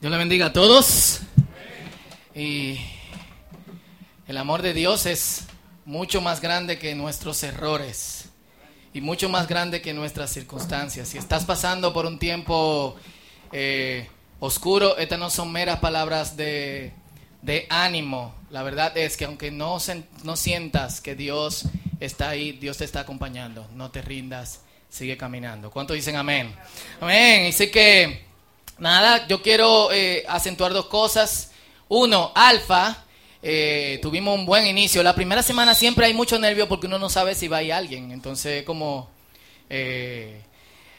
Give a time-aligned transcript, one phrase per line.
[0.00, 1.20] Dios le bendiga a todos.
[2.34, 2.78] Y
[4.28, 5.46] el amor de Dios es
[5.86, 8.28] mucho más grande que nuestros errores
[8.92, 11.08] y mucho más grande que nuestras circunstancias.
[11.08, 12.96] Si estás pasando por un tiempo
[13.52, 14.06] eh,
[14.38, 16.92] oscuro, estas no son meras palabras de,
[17.40, 18.34] de ánimo.
[18.50, 19.78] La verdad es que aunque no,
[20.24, 21.64] no sientas que Dios
[22.00, 23.66] está ahí, Dios te está acompañando.
[23.72, 24.60] No te rindas,
[24.90, 25.70] sigue caminando.
[25.70, 26.54] ¿Cuántos dicen amén?
[27.00, 27.50] Amén.
[27.54, 28.26] Sé que,
[28.78, 31.52] nada, yo quiero eh, acentuar dos cosas.
[31.88, 33.04] Uno, alfa.
[33.42, 35.02] Eh, tuvimos un buen inicio.
[35.02, 37.72] La primera semana siempre hay mucho nervio porque uno no sabe si va a ir
[37.72, 38.12] alguien.
[38.12, 39.08] Entonces, como...
[39.68, 40.42] Eh,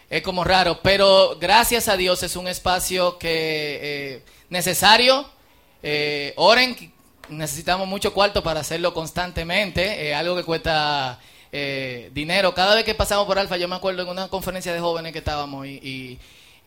[0.09, 5.29] es como raro, pero gracias a Dios es un espacio que necesario.
[6.37, 6.93] oren,
[7.27, 11.19] necesitamos mucho cuarto para hacerlo constantemente, algo que cuesta
[11.51, 12.53] eh, dinero.
[12.53, 15.19] Cada vez que pasamos por Alfa, yo me acuerdo en una conferencia de jóvenes que
[15.19, 16.19] estábamos y,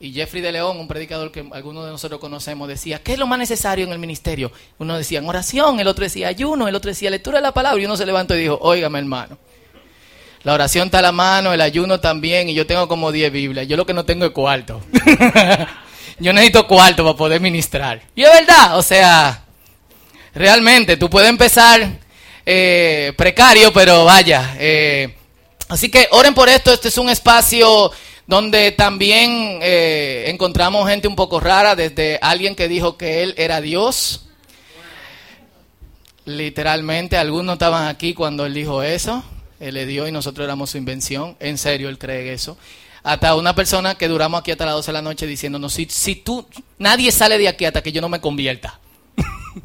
[0.02, 3.38] Jeffrey de León, un predicador que algunos de nosotros conocemos, decía, ¿qué es lo más
[3.38, 4.50] necesario en el ministerio?
[4.78, 7.84] Uno decía oración, el otro decía ayuno, el otro decía lectura de la palabra y
[7.84, 9.36] uno se levantó y dijo, óigame hermano.
[10.42, 13.68] La oración está a la mano, el ayuno también, y yo tengo como 10 Biblias.
[13.68, 14.80] Yo lo que no tengo es cuarto.
[16.18, 18.00] yo necesito cuarto para poder ministrar.
[18.14, 19.44] Y es verdad, o sea,
[20.34, 21.98] realmente tú puedes empezar
[22.46, 24.56] eh, precario, pero vaya.
[24.58, 25.14] Eh,
[25.68, 26.72] así que oren por esto.
[26.72, 27.92] Este es un espacio
[28.30, 33.60] donde también eh, encontramos gente un poco rara, desde alguien que dijo que él era
[33.60, 34.26] Dios.
[36.26, 39.24] Literalmente, algunos estaban aquí cuando él dijo eso.
[39.58, 41.36] Él le dio y nosotros éramos su invención.
[41.40, 42.56] En serio, él cree eso.
[43.02, 46.14] Hasta una persona que duramos aquí hasta las 12 de la noche diciéndonos, si, si
[46.14, 46.46] tú,
[46.78, 48.78] nadie sale de aquí hasta que yo no me convierta.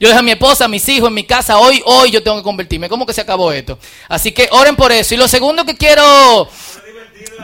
[0.00, 1.58] Yo dejo a mi esposa, a mis hijos en mi casa.
[1.58, 2.86] Hoy, hoy yo tengo que convertirme.
[2.86, 3.78] ¿Cómo que se acabó esto?
[4.10, 5.14] Así que oren por eso.
[5.14, 6.46] Y lo segundo que quiero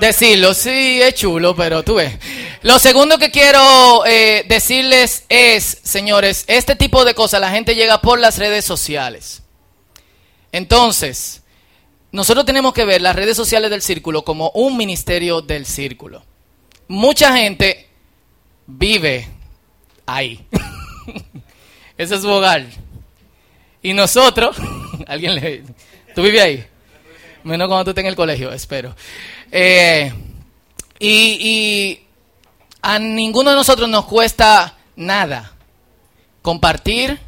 [0.01, 2.19] decirlo, sí, es chulo, pero tú ves.
[2.63, 8.01] Lo segundo que quiero eh, decirles es, señores, este tipo de cosas la gente llega
[8.01, 9.43] por las redes sociales.
[10.53, 11.43] Entonces,
[12.11, 16.23] nosotros tenemos que ver las redes sociales del círculo como un ministerio del círculo.
[16.89, 17.89] Mucha gente
[18.67, 19.29] vive
[20.07, 20.47] ahí.
[21.97, 22.67] Ese es su hogar.
[23.83, 24.57] Y nosotros,
[25.07, 25.63] alguien le...
[26.15, 26.67] ¿Tú vives ahí?
[27.45, 28.95] Menos cuando tú estés en el colegio, espero.
[29.55, 30.11] Eh,
[30.99, 32.01] y,
[32.81, 35.53] a ninguno de nosotros nos cuesta nada
[36.41, 37.21] compartir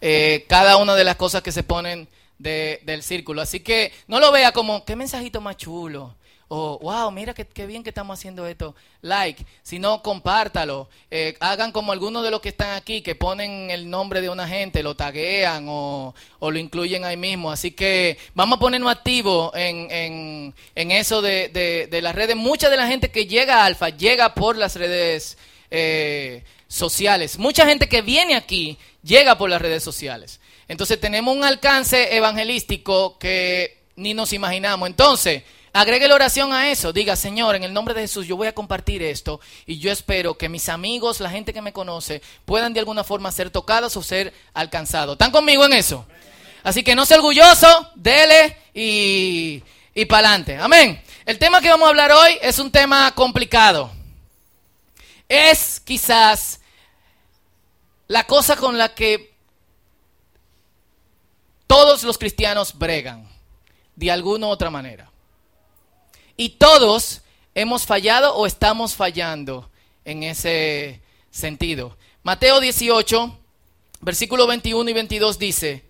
[0.00, 2.06] eh, cada una de las cosas que se ponen
[2.38, 3.40] del círculo.
[3.40, 6.14] Así que no lo vea como, qué mensajito más chulo
[6.56, 11.72] o wow, mira qué, bien que estamos haciendo esto, like, si no, compártalo, eh, hagan
[11.72, 14.94] como algunos de los que están aquí, que ponen el nombre de una gente, lo
[14.94, 21.88] taguean o, lo incluyen ahí mismo, así que vamos a ponernos activos en, eso de,
[21.90, 25.36] de, las redes, mucha de la gente que llega a Alfa llega por las redes
[25.72, 30.38] eh, sociales, mucha gente que viene aquí llega por las redes sociales,
[30.68, 35.42] entonces tenemos un alcance evangelístico que ni nos imaginamos, entonces,
[35.76, 36.92] Agregue la oración a eso.
[36.92, 40.38] Diga, Señor, en el nombre de Jesús, yo voy a compartir esto y yo espero
[40.38, 44.02] que mis amigos, la gente que me conoce, puedan de alguna forma ser tocados o
[44.04, 45.14] ser alcanzados.
[45.14, 46.06] ¿Están conmigo en eso?
[46.62, 49.64] Así que no sea orgulloso, dele y,
[49.96, 50.56] y para adelante.
[50.58, 51.02] Amén.
[51.26, 53.90] El tema que vamos a hablar hoy es un tema complicado.
[55.28, 56.60] Es quizás
[58.06, 59.34] la cosa con la que
[61.66, 63.28] todos los cristianos bregan,
[63.96, 65.10] de alguna u otra manera.
[66.36, 67.22] Y todos
[67.54, 69.70] hemos fallado o estamos fallando
[70.04, 71.00] en ese
[71.30, 71.96] sentido.
[72.22, 73.38] Mateo 18,
[74.00, 75.84] versículo 21 y 22 dice,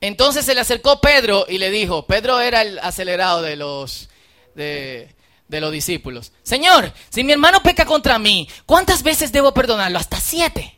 [0.00, 4.08] entonces se le acercó Pedro y le dijo, Pedro era el acelerado de los,
[4.54, 5.14] de,
[5.48, 9.98] de los discípulos, Señor, si mi hermano peca contra mí, ¿cuántas veces debo perdonarlo?
[9.98, 10.76] Hasta siete.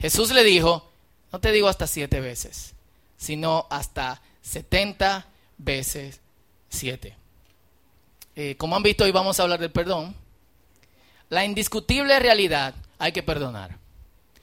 [0.00, 0.92] Jesús le dijo,
[1.32, 2.74] no te digo hasta siete veces,
[3.16, 6.20] sino hasta setenta veces
[6.74, 7.16] 7.
[8.36, 10.14] Eh, como han visto, hoy vamos a hablar del perdón.
[11.28, 13.78] La indiscutible realidad, hay que perdonar.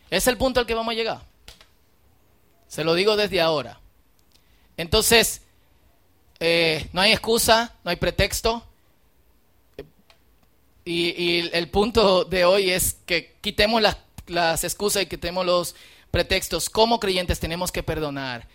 [0.10, 1.22] Es el punto al que vamos a llegar.
[2.68, 3.80] Se lo digo desde ahora.
[4.78, 5.42] Entonces,
[6.40, 8.66] eh, no hay excusa, no hay pretexto.
[10.84, 13.98] Y, el punto de hoy es que quitemos las,
[14.28, 15.76] las excusas y quitemos los
[16.10, 16.70] pretextos.
[16.70, 18.48] Como creyentes tenemos que perdonar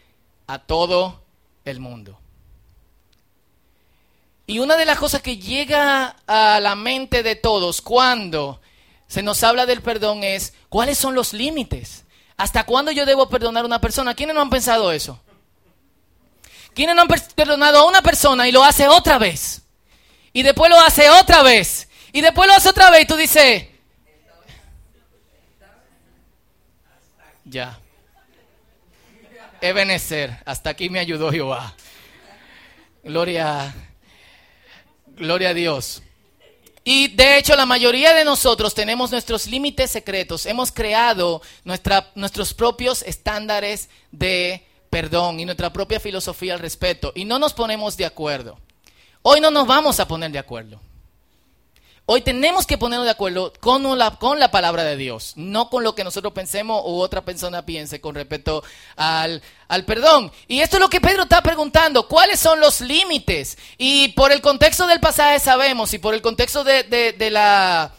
[0.47, 1.23] a todo
[1.65, 2.19] el mundo.
[4.47, 8.61] Y una de las cosas que llega a la mente de todos cuando
[9.09, 12.05] se nos habla del perdón es cuáles son los límites.
[12.37, 14.15] ¿Hasta cuándo yo debo perdonar a una persona?
[14.15, 15.21] ¿Quiénes no han pensado eso?
[16.75, 19.63] ¿Quiénes no han perdonado a una persona y lo hace otra vez?
[20.33, 21.89] Y después lo hace otra vez.
[22.13, 23.65] Y después lo hace otra vez y tú dices...
[27.45, 27.79] Ya.
[29.61, 31.75] Ebenezer, hasta aquí me ayudó Jehová.
[33.03, 33.86] Gloria a
[35.17, 36.03] gloria a Dios.
[36.85, 40.47] Y de hecho la mayoría de nosotros tenemos nuestros límites secretos.
[40.47, 47.13] Hemos creado nuestra, nuestros propios estándares de perdón y nuestra propia filosofía al respecto.
[47.17, 48.59] Y no nos ponemos de acuerdo.
[49.23, 50.81] Hoy no nos vamos a poner de acuerdo.
[52.09, 55.83] Hoy tenemos que ponernos de acuerdo con la, con la palabra de Dios, no con
[55.83, 58.63] lo que nosotros pensemos u otra persona piense con respecto
[58.95, 60.31] al, al perdón.
[60.47, 63.59] Y esto es lo que Pedro está preguntando, ¿cuáles son los límites?
[63.77, 67.93] Y por el contexto del pasaje sabemos, y por el contexto de, de, la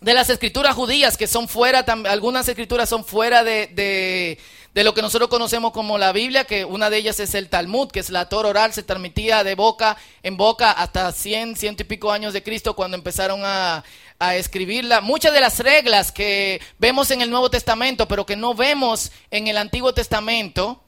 [0.00, 4.38] de las escrituras judías que son fuera, algunas escrituras son fuera de, de
[4.82, 8.00] lo que nosotros conocemos como la Biblia, que una de ellas es el Talmud, que
[8.00, 12.10] es la Torah oral, se transmitía de boca en boca hasta 100, ciento y pico
[12.10, 13.84] años de Cristo cuando empezaron a,
[14.18, 15.00] a escribirla.
[15.00, 19.46] Muchas de las reglas que vemos en el Nuevo Testamento, pero que no vemos en
[19.46, 20.82] el Antiguo Testamento,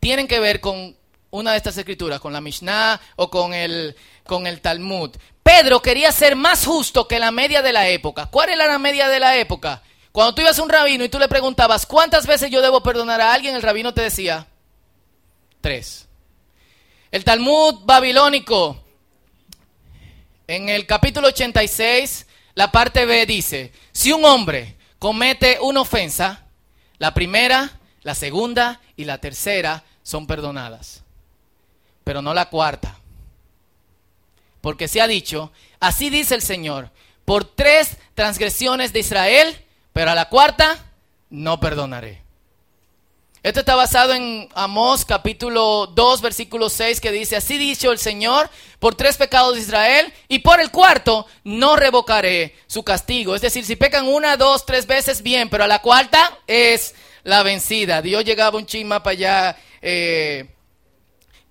[0.00, 0.94] tienen que ver con
[1.30, 3.96] una de estas escrituras, con la Mishnah o con el,
[4.26, 5.16] con el Talmud.
[5.42, 8.26] Pedro quería ser más justo que la media de la época.
[8.26, 9.82] ¿Cuál era la media de la época?
[10.16, 13.20] Cuando tú ibas a un rabino y tú le preguntabas, ¿cuántas veces yo debo perdonar
[13.20, 13.54] a alguien?
[13.54, 14.46] El rabino te decía,
[15.60, 16.08] tres.
[17.10, 18.82] El Talmud babilónico,
[20.46, 26.46] en el capítulo 86, la parte B dice, si un hombre comete una ofensa,
[26.96, 31.02] la primera, la segunda y la tercera son perdonadas,
[32.04, 32.98] pero no la cuarta.
[34.62, 36.90] Porque se ha dicho, así dice el Señor,
[37.26, 39.62] por tres transgresiones de Israel,
[39.96, 40.76] pero a la cuarta
[41.30, 42.20] no perdonaré.
[43.42, 48.50] Esto está basado en Amós capítulo 2 versículo 6 que dice, así dicho el Señor,
[48.78, 53.34] por tres pecados de Israel y por el cuarto no revocaré su castigo.
[53.34, 57.42] Es decir, si pecan una, dos, tres veces bien, pero a la cuarta es la
[57.42, 58.02] vencida.
[58.02, 60.46] Dios llegaba un chisma para allá eh,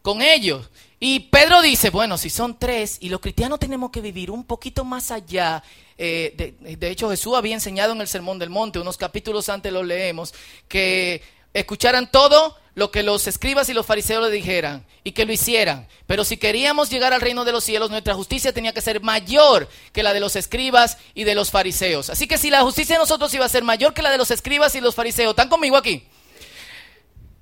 [0.04, 0.70] con ellos.
[1.00, 4.86] Y Pedro dice, bueno, si son tres y los cristianos tenemos que vivir un poquito
[4.86, 5.62] más allá
[5.98, 9.84] eh, de, hecho Jesús había enseñado en el Sermón del Monte, unos capítulos antes lo
[9.84, 10.34] leemos,
[10.68, 11.22] que
[11.54, 15.88] escucharan todo lo que los escribas y los fariseos le dijeran y que lo hicieran.
[16.06, 19.70] Pero si queríamos llegar al reino de los cielos, nuestra justicia tenía que ser mayor
[19.94, 22.10] que la de los escribas y de los fariseos.
[22.10, 24.32] Así que si la justicia de nosotros iba a ser mayor que la de los
[24.32, 26.06] escribas y los fariseos, ¿están conmigo aquí?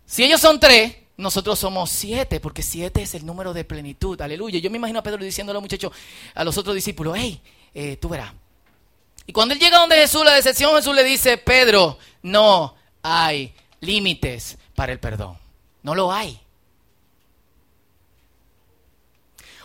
[0.06, 4.19] Si ellos son tres, nosotros somos siete, porque siete es el número de plenitud.
[4.21, 4.60] Aleluya.
[4.60, 5.92] Yo me imagino a Pedro diciéndole a los muchachos,
[6.33, 7.42] a los otros discípulos, hey,
[7.74, 8.33] eh, tú verás,
[9.25, 14.57] y cuando él llega donde Jesús, la decepción, Jesús le dice, Pedro, no hay límites
[14.75, 15.38] para el perdón.
[15.81, 16.39] No lo hay.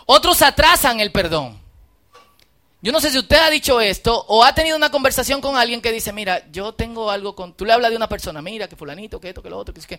[0.07, 1.61] Otros atrasan el perdón.
[2.81, 5.83] Yo no sé si usted ha dicho esto o ha tenido una conversación con alguien
[5.83, 7.53] que dice, mira, yo tengo algo con...
[7.55, 9.81] Tú le hablas de una persona, mira, que fulanito, que esto, que lo otro, que
[9.81, 9.99] es que...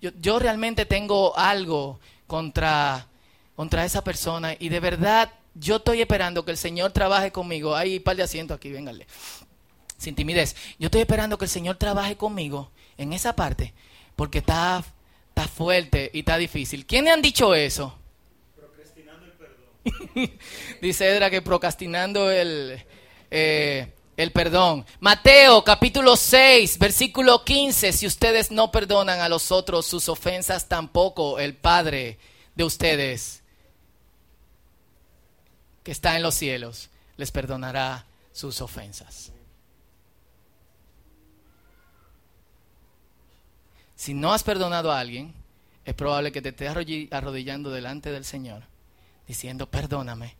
[0.00, 3.06] Yo, yo realmente tengo algo contra,
[3.56, 7.74] contra esa persona y de verdad yo estoy esperando que el Señor trabaje conmigo.
[7.74, 9.06] Hay un par de asientos aquí, vénganle.
[9.96, 10.54] Sin timidez.
[10.78, 13.74] Yo estoy esperando que el Señor trabaje conmigo en esa parte
[14.14, 14.84] porque está,
[15.28, 16.86] está fuerte y está difícil.
[16.86, 17.96] ¿Quiénes han dicho eso?
[18.56, 20.38] Procrastinando el perdón.
[20.82, 22.84] Dice Edra que procrastinando el,
[23.30, 24.84] eh, el perdón.
[24.98, 27.92] Mateo capítulo 6, versículo 15.
[27.92, 32.18] Si ustedes no perdonan a los otros sus ofensas, tampoco el Padre
[32.56, 33.44] de ustedes
[35.84, 39.30] que está en los cielos les perdonará sus ofensas.
[43.94, 45.32] Si no has perdonado a alguien,
[45.84, 46.70] es probable que te estés
[47.12, 48.64] arrodillando delante del Señor,
[49.28, 50.34] diciendo, perdóname.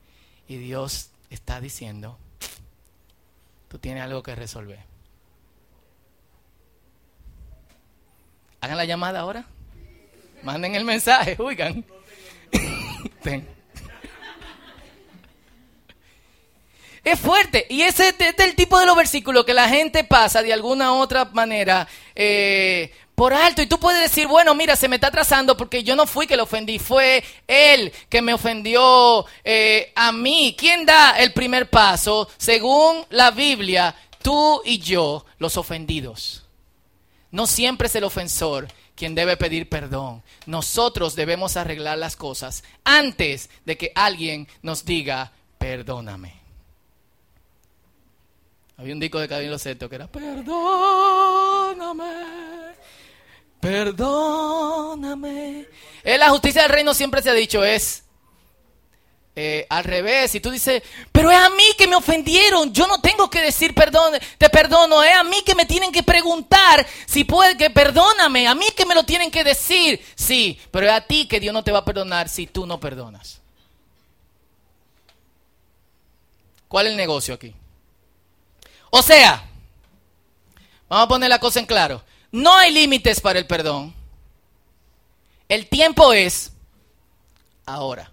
[0.48, 2.18] Y Dios está diciendo,
[3.68, 4.80] tú tienes algo que resolver.
[8.60, 9.44] Hagan la llamada ahora.
[10.42, 11.84] Manden el mensaje, oigan.
[17.04, 17.64] Es fuerte.
[17.70, 20.96] Y ese es el tipo de los versículos que la gente pasa de alguna u
[20.96, 23.60] otra manera eh, por alto.
[23.60, 26.36] Y tú puedes decir, bueno, mira, se me está trazando porque yo no fui que
[26.36, 30.54] lo ofendí, fue él que me ofendió eh, a mí.
[30.56, 32.28] ¿Quién da el primer paso?
[32.38, 36.44] Según la Biblia, tú y yo, los ofendidos.
[37.32, 40.22] No siempre es el ofensor quien debe pedir perdón.
[40.46, 46.38] Nosotros debemos arreglar las cosas antes de que alguien nos diga, perdóname.
[48.76, 50.44] Había un disco de Camilo Seto que era Perdóname,
[53.60, 55.38] perdóname.
[56.04, 58.04] En la justicia del reino siempre se ha dicho es
[59.40, 60.34] eh, al revés.
[60.34, 62.72] Y tú dices, pero es a mí que me ofendieron.
[62.72, 65.04] Yo no tengo que decir perdón, te perdono.
[65.04, 68.48] Es a mí que me tienen que preguntar si puede que perdóname.
[68.48, 70.04] A mí que me lo tienen que decir.
[70.16, 72.80] Sí, pero es a ti que Dios no te va a perdonar si tú no
[72.80, 73.40] perdonas.
[76.66, 77.54] ¿Cuál es el negocio aquí?
[78.90, 79.44] O sea,
[80.88, 82.02] vamos a poner la cosa en claro.
[82.30, 83.94] No hay límites para el perdón.
[85.48, 86.52] El tiempo es
[87.64, 88.12] ahora.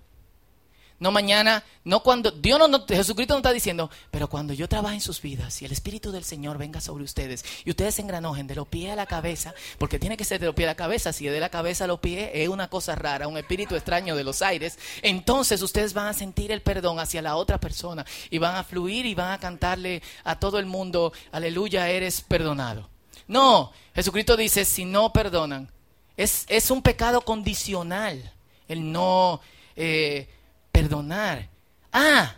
[0.97, 5.01] No mañana, no cuando Dios no, Jesucristo no está diciendo, pero cuando yo trabaje en
[5.01, 8.55] sus vidas y el Espíritu del Señor venga sobre ustedes y ustedes se engranojen de
[8.55, 11.11] los pies a la cabeza, porque tiene que ser de los pies a la cabeza,
[11.11, 14.15] si es de la cabeza a los pies es una cosa rara, un espíritu extraño
[14.15, 18.37] de los aires, entonces ustedes van a sentir el perdón hacia la otra persona y
[18.37, 22.94] van a fluir y van a cantarle a todo el mundo, aleluya, eres perdonado.
[23.27, 25.71] No, Jesucristo dice, si no perdonan,
[26.17, 28.33] es, es un pecado condicional
[28.67, 29.41] el no...
[29.75, 30.29] Eh,
[30.75, 31.47] perdonar.
[31.93, 32.35] Ah,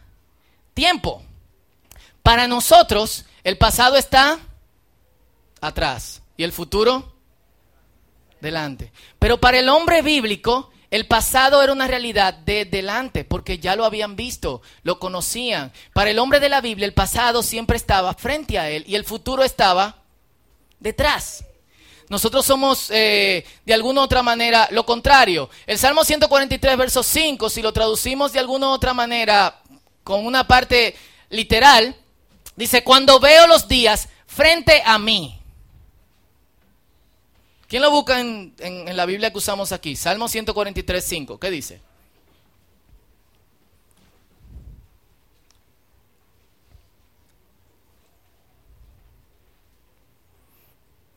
[0.76, 1.24] tiempo.
[2.22, 4.38] Para nosotros el pasado está
[5.60, 7.16] atrás y el futuro
[8.40, 8.92] delante.
[9.18, 13.86] Pero para el hombre bíblico el pasado era una realidad de delante porque ya lo
[13.86, 15.74] habían visto, lo conocían.
[15.94, 19.04] Para el hombre de la Biblia el pasado siempre estaba frente a él y el
[19.04, 20.04] futuro estaba
[20.80, 21.44] detrás.
[22.10, 25.50] Nosotros somos eh, de alguna otra manera lo contrario.
[25.66, 29.62] El Salmo 143, verso 5, si lo traducimos de alguna otra manera
[30.04, 30.96] con una parte
[31.30, 31.96] literal,
[32.56, 35.38] dice, cuando veo los días frente a mí.
[37.68, 39.98] ¿Quién lo busca en, en la Biblia que usamos aquí?
[39.98, 41.38] Salmo 143, 5.
[41.38, 41.82] ¿Qué dice?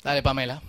[0.03, 0.63] Dale, Pamela.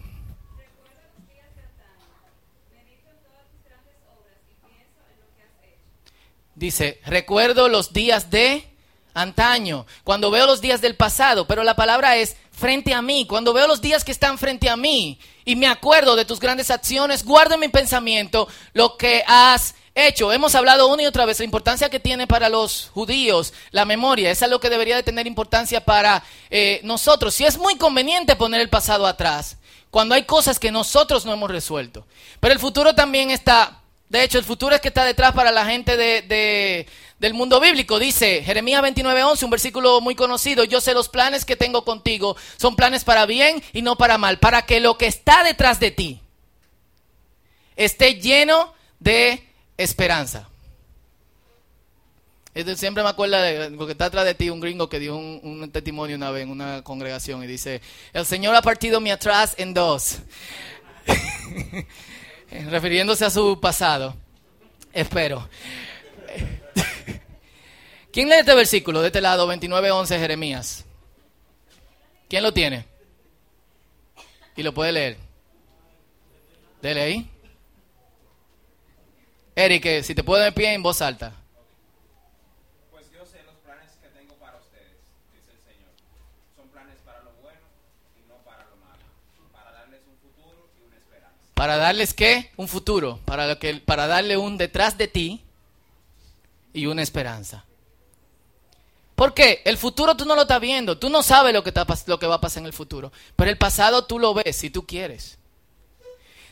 [6.53, 8.67] Dice, recuerdo los días de
[9.13, 13.53] antaño, cuando veo los días del pasado, pero la palabra es frente a mí, cuando
[13.53, 17.25] veo los días que están frente a mí y me acuerdo de tus grandes acciones,
[17.25, 20.31] guardo en mi pensamiento lo que has hecho.
[20.31, 24.31] Hemos hablado una y otra vez la importancia que tiene para los judíos la memoria.
[24.31, 27.33] Esa es lo que debería de tener importancia para eh, nosotros.
[27.35, 29.57] Si es muy conveniente poner el pasado atrás,
[29.89, 32.05] cuando hay cosas que nosotros no hemos resuelto.
[32.39, 33.81] Pero el futuro también está
[34.11, 36.85] de hecho, el futuro es que está detrás para la gente de,
[37.17, 37.97] del mundo bíblico.
[37.97, 42.75] Dice Jeremías 29:11, un versículo muy conocido, yo sé los planes que tengo contigo, son
[42.75, 46.19] planes para bien y no para mal, para que lo que está detrás de ti
[47.77, 49.47] esté lleno de
[49.81, 50.49] esperanza.
[52.75, 55.69] siempre me acuerdo de lo que está atrás de ti, un gringo que dio un,
[55.71, 57.81] testimonio una vez en una congregación y dice,
[58.13, 60.19] el Señor ha partido mi atrás en dos.
[62.69, 64.15] refiriéndose a su pasado.
[64.93, 65.47] Espero.
[68.11, 70.85] ¿Quién lee este versículo de este lado, 29.11 Jeremías?
[72.27, 72.85] ¿Quién lo tiene?
[74.55, 75.17] Y lo puede leer.
[76.81, 77.29] Dele ahí.
[79.65, 81.33] Eric, si te puedo de pie en voz alta.
[91.53, 92.49] Para darles qué?
[92.57, 95.43] Un futuro, para, lo que, para darle un detrás de ti
[96.73, 97.65] y una esperanza.
[99.13, 99.61] ¿Por qué?
[99.63, 101.71] El futuro tú no lo estás viendo, tú no sabes lo que,
[102.07, 104.71] lo que va a pasar en el futuro, pero el pasado tú lo ves si
[104.71, 105.37] tú quieres.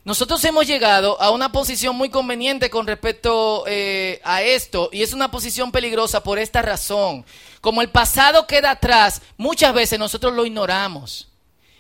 [0.06, 5.14] Nosotros hemos llegado a una posición muy conveniente con respecto eh, a esto y es
[5.14, 7.26] una posición peligrosa por esta razón.
[7.62, 11.28] Como el pasado queda atrás, muchas veces nosotros lo ignoramos.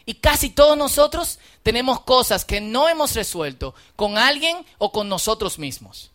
[0.05, 5.59] Y casi todos nosotros tenemos cosas que no hemos resuelto con alguien o con nosotros
[5.59, 6.11] mismos.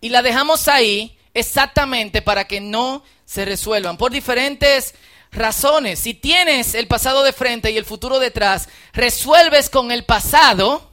[0.00, 4.94] Y la dejamos ahí exactamente para que no se resuelvan por diferentes
[5.34, 5.98] razones.
[5.98, 10.90] Si tienes el pasado de frente y el futuro detrás, resuelves con el pasado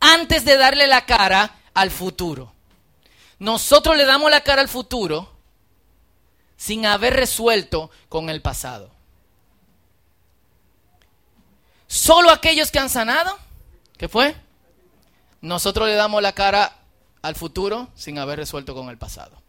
[0.00, 2.52] antes de darle la cara al futuro.
[3.38, 5.32] Nosotros le damos la cara al futuro
[6.56, 8.90] sin haber resuelto con el pasado.
[11.86, 13.38] Solo aquellos que han sanado,
[13.96, 14.36] ¿qué fue?
[15.40, 16.76] Nosotros le damos la cara
[17.22, 19.40] al futuro sin haber resuelto con el pasado.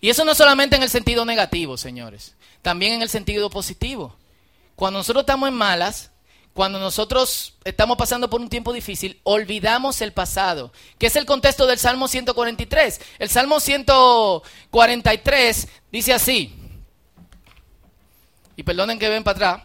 [0.00, 4.16] Y eso no solamente en el sentido negativo, señores, también en el sentido positivo.
[4.76, 6.10] Cuando nosotros estamos en malas,
[6.54, 11.66] cuando nosotros estamos pasando por un tiempo difícil, olvidamos el pasado, que es el contexto
[11.66, 13.00] del Salmo 143.
[13.18, 16.54] El Salmo 143 dice así,
[18.56, 19.62] y perdonen que ven para atrás,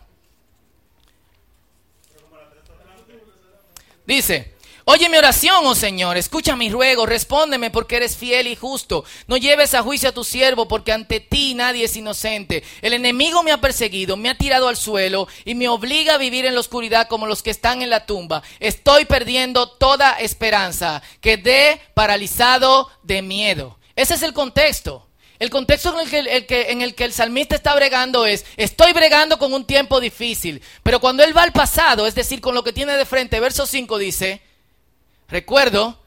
[4.05, 4.52] Dice,
[4.85, 9.05] Oye mi oración, oh Señor, escucha mi ruego, respóndeme porque eres fiel y justo.
[9.27, 12.63] No lleves a juicio a tu siervo porque ante ti nadie es inocente.
[12.81, 16.45] El enemigo me ha perseguido, me ha tirado al suelo y me obliga a vivir
[16.45, 18.43] en la oscuridad como los que están en la tumba.
[18.59, 21.01] Estoy perdiendo toda esperanza.
[21.21, 23.79] Quedé paralizado de miedo.
[23.95, 25.07] Ese es el contexto.
[25.39, 28.91] El contexto en el, que, el en el que el salmista está bregando es, estoy
[28.91, 30.61] bregando con un tiempo difícil.
[30.83, 33.65] Pero cuando él va al pasado, es decir, con lo que tiene de frente, verso
[33.65, 34.41] 5 dice,
[35.29, 35.97] Recuerdo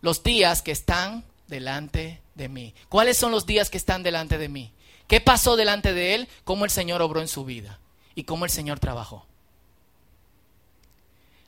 [0.00, 2.74] los días que están delante de mí.
[2.88, 4.72] ¿Cuáles son los días que están delante de mí?
[5.08, 6.28] ¿Qué pasó delante de él?
[6.44, 7.78] ¿Cómo el Señor obró en su vida?
[8.14, 9.26] ¿Y cómo el Señor trabajó?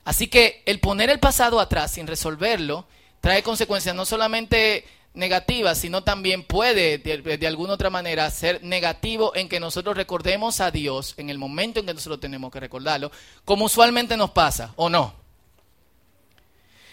[0.05, 2.85] Así que el poner el pasado atrás sin resolverlo
[3.21, 9.49] trae consecuencias no solamente negativas, sino también puede de, alguna otra manera ser negativo en
[9.49, 13.11] que nosotros recordemos a Dios en el momento en que nosotros tenemos que recordarlo,
[13.43, 15.18] como usualmente nos pasa, ¿o no?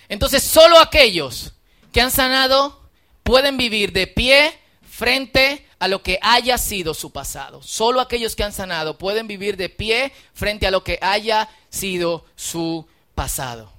[0.08, 1.52] Entonces, solo aquellos
[1.92, 2.80] que han sanado
[3.22, 4.58] pueden vivir de pie
[4.88, 7.62] frente a lo que haya sido su pasado.
[7.62, 12.24] Solo aquellos que han sanado pueden vivir de pie frente a lo que haya sido
[12.34, 13.72] su pasado.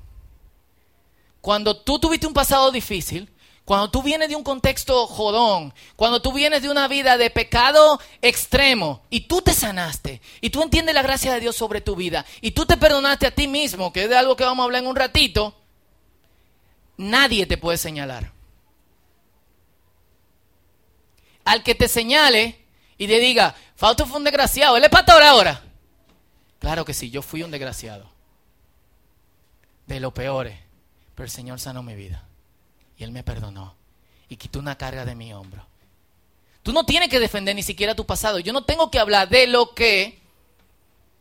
[1.42, 3.30] Cuando tú tuviste un pasado difícil,
[3.68, 8.00] cuando tú vienes de un contexto jodón, cuando tú vienes de una vida de pecado
[8.22, 12.26] extremo y tú te sanaste y tú entiendes la gracia de Dios sobre tu vida
[12.40, 14.84] y tú te perdonaste a ti mismo, que es de algo que vamos a hablar
[14.84, 15.54] en un ratito,
[16.98, 18.32] nadie te puede señalar.
[21.46, 22.66] Al que te señale
[22.98, 25.64] y te diga, Fausto fue un desgraciado, él es pastor ahora.
[26.60, 28.10] Claro que sí, yo fui un desgraciado.
[29.86, 30.52] De lo peor,
[31.16, 32.28] pero el Señor sanó mi vida.
[32.98, 33.76] Y Él me perdonó.
[34.28, 35.66] Y quitó una carga de mi hombro.
[36.64, 38.40] Tú no tienes que defender ni siquiera tu pasado.
[38.40, 40.17] Yo no tengo que hablar de lo que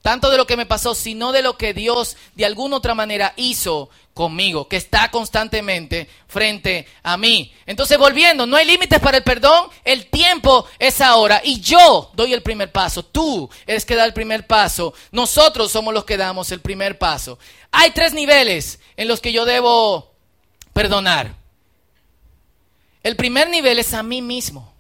[0.07, 3.33] tanto de lo que me pasó, sino de lo que Dios de alguna otra manera
[3.35, 7.53] hizo conmigo, que está constantemente frente a mí.
[7.67, 12.33] Entonces, volviendo, no hay límites para el perdón, el tiempo es ahora y yo doy
[12.35, 16.52] el primer paso, tú eres que da el primer paso, nosotros somos los que damos
[16.52, 17.41] el primer paso.
[17.73, 20.15] Hay tres niveles en los que yo debo
[20.73, 21.35] perdonar.
[23.02, 24.75] El primer nivel es a mí mismo.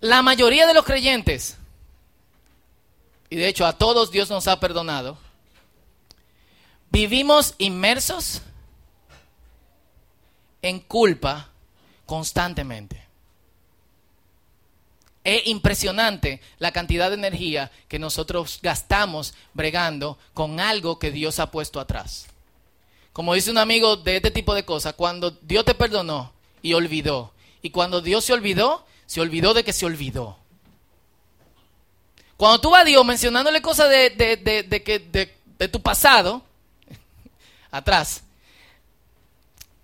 [0.00, 1.56] La mayoría de los creyentes,
[3.30, 5.18] y de hecho a todos Dios nos ha perdonado,
[6.90, 8.42] vivimos inmersos
[10.62, 11.50] en culpa
[12.06, 13.06] constantemente.
[15.24, 21.50] Es impresionante la cantidad de energía que nosotros gastamos bregando con algo que Dios ha
[21.50, 22.28] puesto atrás.
[23.12, 26.32] Como dice un amigo de este tipo de cosas, cuando Dios te perdonó
[26.62, 27.32] y olvidó,
[27.62, 30.36] y cuando Dios se olvidó, se olvidó de que se olvidó.
[32.36, 36.42] Cuando tú vas a Dios mencionándole cosas de, de, de, de tu pasado,
[37.70, 38.22] atrás,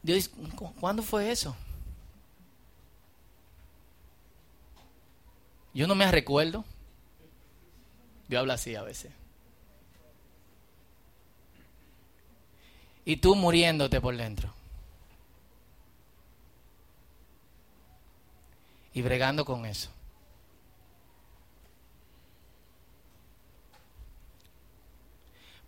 [0.02, 0.30] Dios dice,
[0.78, 1.56] ¿cuándo fue eso?
[5.72, 6.66] Yo no me recuerdo.
[8.28, 9.10] Dios habla así a veces.
[13.06, 14.52] Y tú muriéndote por dentro.
[18.94, 19.90] Y bregando con eso.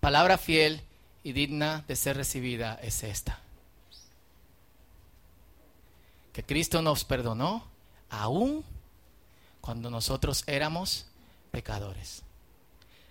[0.00, 0.80] Palabra fiel
[1.24, 3.40] y digna de ser recibida es esta.
[6.32, 7.64] Que Cristo nos perdonó
[8.08, 8.64] aún
[9.60, 11.06] cuando nosotros éramos
[11.50, 12.22] pecadores.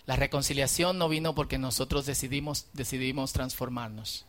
[0.05, 4.25] La reconciliación no vino porque nosotros decidimos, decidimos transformarnos,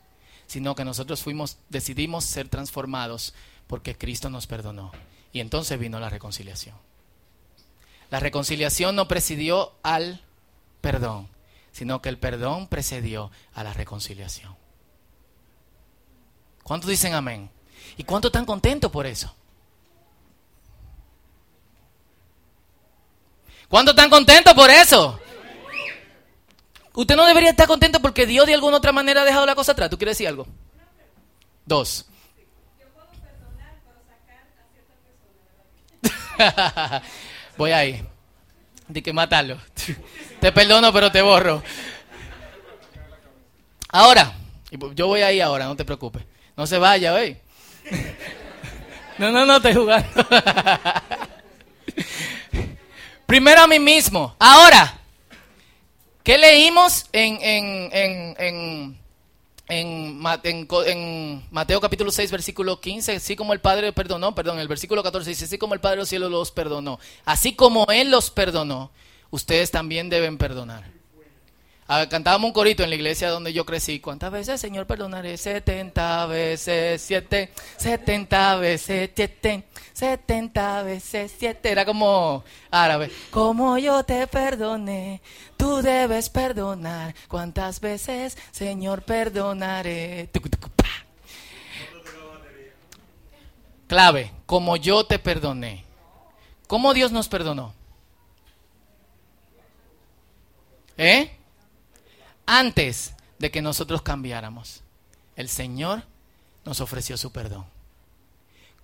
[0.48, 3.34] sino que nosotros fuimos, decidimos ser transformados
[3.68, 4.90] porque Cristo nos perdonó.
[5.36, 6.74] Y entonces vino la reconciliación.
[8.08, 10.22] La reconciliación no presidió al
[10.80, 11.28] perdón,
[11.72, 14.56] sino que el perdón precedió a la reconciliación.
[16.62, 17.50] ¿Cuántos dicen amén?
[17.98, 19.30] ¿Y cuántos están contentos por eso?
[23.68, 25.20] ¿Cuántos están contentos por eso?
[26.94, 29.72] Usted no debería estar contento porque Dios de alguna otra manera ha dejado la cosa
[29.72, 29.90] atrás.
[29.90, 30.46] ¿Tú quieres decir algo?
[31.66, 32.06] Dos.
[37.56, 38.04] Voy ahí.
[38.88, 39.58] De que matarlo.
[40.40, 41.62] Te perdono, pero te borro.
[43.88, 44.32] Ahora,
[44.94, 46.22] yo voy ahí ahora, no te preocupes.
[46.56, 47.36] No se vaya, hoy.
[49.18, 50.26] No, no, no, estoy jugando.
[53.24, 54.36] Primero a mí mismo.
[54.38, 54.98] Ahora,
[56.22, 58.98] ¿qué leímos en, en, en en,
[59.68, 65.46] Mateo capítulo 6, versículo 15, así como el Padre perdonó, perdón, el versículo 14 dice,
[65.46, 68.92] así como el Padre de los cielos los perdonó, así como Él los perdonó,
[69.30, 70.95] ustedes también deben perdonar.
[71.88, 74.00] Ah, cantábamos un corito en la iglesia donde yo crecí.
[74.00, 75.36] ¿Cuántas veces, Señor, perdonaré?
[75.36, 81.70] 70 veces 7, 70 veces 7, 70 veces 7.
[81.70, 83.12] Era como árabe.
[83.30, 85.22] Como yo te perdoné,
[85.56, 87.14] tú debes perdonar.
[87.28, 90.28] ¿Cuántas veces, Señor, perdonaré?
[93.86, 95.84] Clave, como yo te perdoné.
[96.66, 97.72] ¿Cómo Dios nos perdonó?
[100.98, 101.35] ¿Eh?
[102.46, 104.82] Antes de que nosotros cambiáramos,
[105.34, 106.04] el Señor
[106.64, 107.66] nos ofreció su perdón.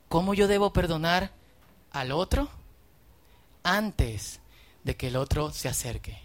[0.09, 1.33] ¿Cómo yo debo perdonar
[1.91, 2.49] al otro?
[3.63, 4.41] Antes
[4.85, 6.21] de que el otro se acerque,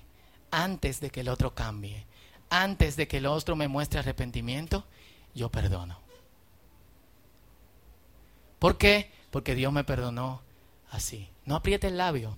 [0.52, 2.06] antes de que el otro cambie,
[2.50, 4.86] antes de que el otro me muestre arrepentimiento,
[5.34, 6.00] yo perdono.
[8.60, 9.12] ¿Por qué?
[9.30, 10.42] Porque Dios me perdonó
[10.90, 11.30] así.
[11.46, 12.38] No apriete el labio.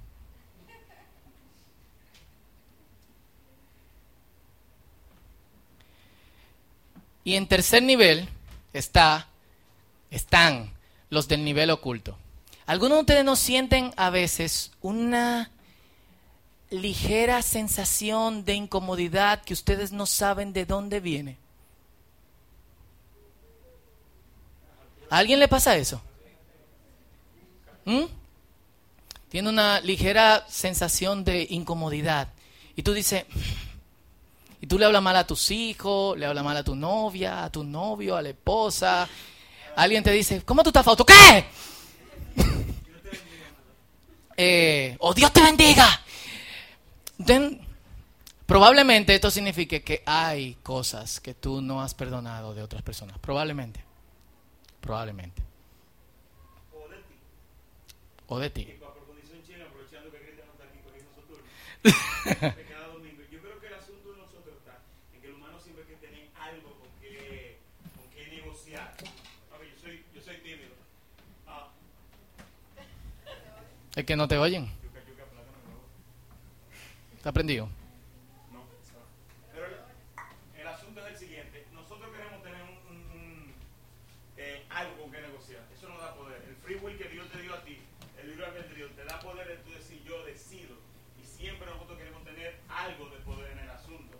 [7.23, 8.27] Y en tercer nivel
[8.73, 9.27] está,
[10.12, 10.71] están
[11.10, 12.17] los del nivel oculto.
[12.65, 15.51] Algunos de ustedes no sienten a veces una
[16.69, 21.38] ligera sensación de incomodidad que ustedes no saben de dónde viene.
[25.10, 26.01] ¿A alguien le pasa eso?
[27.86, 28.03] ¿Mm?
[29.29, 32.29] Tiene una ligera sensación de incomodidad.
[32.75, 33.25] Y tú dices,
[34.62, 37.52] y tú le hablas mal a tus hijos, le hablas mal a tu novia, a
[37.52, 39.08] tu novio, a la esposa.
[39.76, 41.06] Alguien te dice, ¿cómo tú estás foto?
[41.06, 41.45] ¿Qué?
[44.38, 45.88] eh, ¡Oh, Dios te bendiga!
[48.45, 53.19] probablemente esto signifique que hay cosas que tú no has perdonado de otras personas.
[53.19, 53.84] Probablemente.
[54.82, 55.43] Probablemente.
[58.28, 58.67] O de ti.
[74.00, 74.72] Es que no te oyen.
[77.18, 77.68] ¿Está prendido?
[78.50, 78.64] No,
[79.52, 79.66] pero
[80.58, 81.68] el, asunto es el siguiente.
[81.74, 83.54] Nosotros queremos tener un,
[84.38, 85.68] eh, algo con que negociar.
[85.76, 86.42] Eso nos da poder.
[86.48, 87.78] El free will que Dios te dio a ti,
[88.22, 90.78] el libre albedrío, te da poder de tú decir yo decido.
[91.22, 94.18] Y siempre nosotros queremos tener algo de poder en el asunto.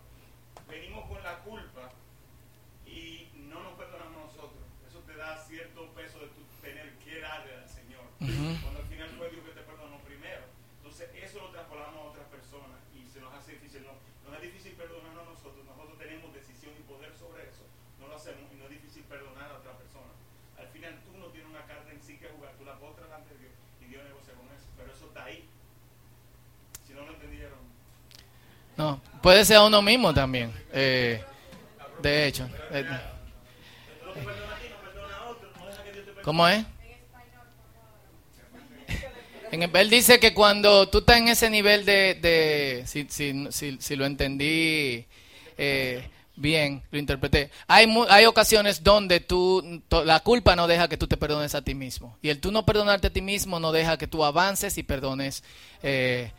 [0.68, 1.94] Venimos con la culpa
[2.86, 4.60] y no nos perdonamos nosotros.
[4.90, 8.04] Eso te da cierto peso de tu tener que darle al Señor.
[8.20, 9.60] Cuando al final fue Dios que te
[11.30, 13.86] eso lo trasladamos a otras personas y se nos hace difícil.
[13.86, 13.94] No,
[14.26, 17.64] no es difícil perdonarnos a nosotros, nosotros tenemos decisión y poder sobre eso.
[18.02, 20.10] No lo hacemos y no es difícil perdonar a otra persona.
[20.58, 23.34] Al final tú no tienes una carta en sí que jugar, tú la pones delante
[23.36, 24.68] de Dios y Dios negocia con eso.
[24.76, 25.46] Pero eso está ahí.
[26.86, 27.60] Si no lo entendieron.
[28.78, 30.52] No, puede ser a uno mismo también.
[30.74, 31.24] Eh,
[32.02, 32.50] de hecho.
[32.72, 32.84] Eh,
[36.24, 36.66] ¿Cómo es?
[39.52, 45.06] él dice que cuando tú estás en ese nivel de, si, si, si, lo entendí
[45.60, 51.06] eh, bien, lo interpreté, hay, hay ocasiones donde tú, la culpa no deja que tú
[51.06, 52.18] te perdones a ti mismo.
[52.24, 55.44] Y el tú no perdonarte a ti mismo no deja que tú avances y perdones
[55.84, 56.32] eh,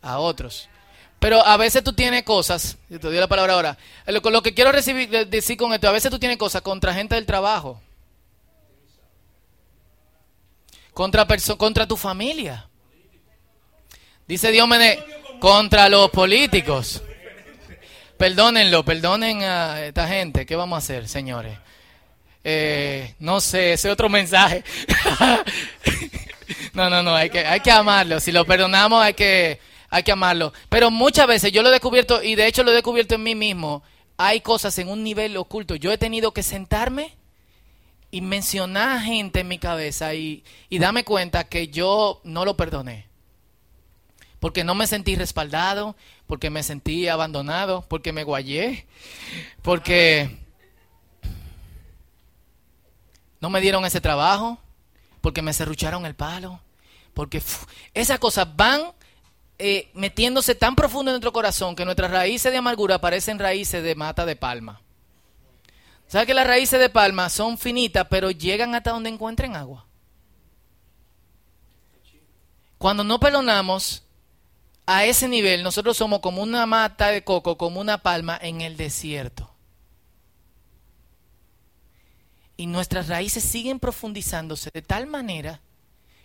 [0.00, 0.68] a otros.
[1.18, 4.70] Pero a veces tú tienes cosas, te doy la palabra ahora, lo, lo que quiero
[4.70, 7.80] recibir, decir con esto, a veces tú tienes cosas contra gente del trabajo
[10.96, 11.26] contra,
[11.58, 12.66] contra tu familia.
[14.26, 14.98] Dice Diómenes,
[15.38, 17.02] contra los políticos.
[18.16, 20.46] Perdónenlo, perdonen a esta gente.
[20.46, 21.58] ¿Qué vamos a hacer, señores?
[22.42, 24.64] Eh, no sé, ese otro mensaje.
[26.72, 28.18] no, no, no, hay que, hay que amarlo.
[28.18, 30.52] Si lo perdonamos, hay que, hay que amarlo.
[30.68, 33.34] Pero muchas veces yo lo he descubierto, y de hecho lo he descubierto en mí
[33.34, 33.82] mismo,
[34.16, 35.74] hay cosas en un nivel oculto.
[35.74, 37.16] Yo he tenido que sentarme
[38.10, 42.56] y mencionar a gente en mi cabeza y, y dame cuenta que yo no lo
[42.56, 43.06] perdoné.
[44.40, 45.96] Porque no me sentí respaldado,
[46.26, 48.86] porque me sentí abandonado, porque me guayé,
[49.62, 50.38] porque
[53.40, 54.58] no me dieron ese trabajo,
[55.20, 56.60] porque me cerrucharon el palo,
[57.14, 57.42] porque
[57.94, 58.92] esas cosas van
[59.58, 63.94] eh, metiéndose tan profundo en nuestro corazón que nuestras raíces de amargura parecen raíces de
[63.94, 64.82] mata de palma.
[66.08, 69.86] ¿Sabes que las raíces de palma son finitas, pero llegan hasta donde encuentren agua?
[72.78, 74.04] Cuando no perdonamos
[74.84, 78.76] a ese nivel, nosotros somos como una mata de coco, como una palma en el
[78.76, 79.50] desierto.
[82.56, 85.60] Y nuestras raíces siguen profundizándose de tal manera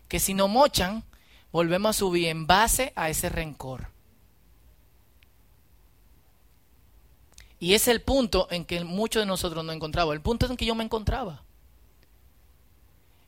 [0.08, 1.04] que si no mochan,
[1.52, 3.90] volvemos a subir en base a ese rencor.
[7.60, 10.16] Y es el punto en que muchos de nosotros no encontramos.
[10.16, 11.44] El punto en que yo me encontraba.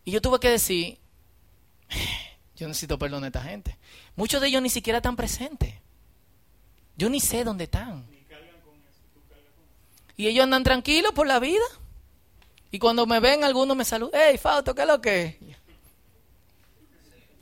[0.06, 0.98] Y yo tuve que decir,
[2.56, 3.78] yo necesito perdón a esta gente.
[4.16, 5.76] Muchos de ellos ni siquiera están presentes.
[6.98, 8.08] Yo ni sé dónde están.
[10.18, 11.64] Y ellos andan tranquilos por la vida.
[12.72, 14.20] Y cuando me ven, algunos me saludan.
[14.20, 15.38] Hey, Fausto, ¿qué es lo que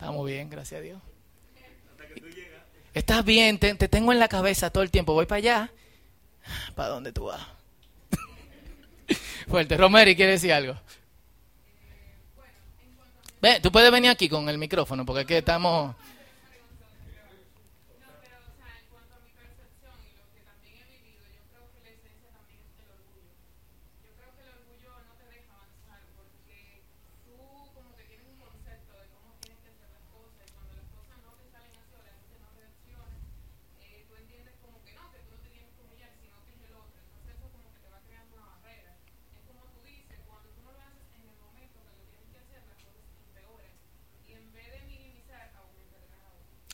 [0.02, 1.00] Estamos bien, gracias a Dios.
[2.92, 5.14] Estás bien, te, tengo en la cabeza todo el tiempo.
[5.14, 5.72] Voy para allá.
[6.74, 7.40] ¿Para dónde tú vas?
[9.48, 9.78] Fuerte.
[9.78, 10.76] Romero, ¿quiere decir algo?
[13.44, 15.96] Ve, tú puedes venir aquí con el micrófono, porque aquí estamos...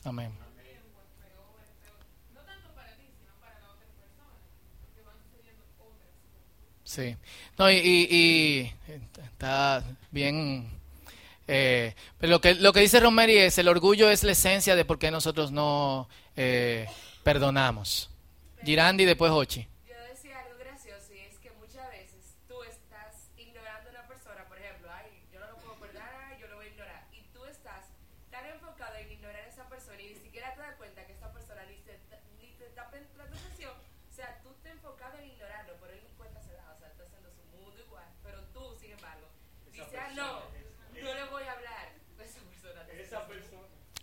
[0.08, 0.32] Amén.
[6.84, 7.14] Sí.
[7.58, 8.72] No, y, y,
[9.22, 10.70] está bien.
[11.46, 14.84] Eh, pero lo que, lo que dice Romeri es, el orgullo es la esencia de
[14.86, 16.86] por qué nosotros no eh,
[17.22, 18.10] perdonamos.
[18.64, 19.66] Girandi después Ochi.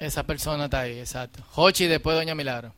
[0.06, 1.44] Esa persona está ahí, exacto.
[1.56, 2.76] Hochi después Doña Milagro.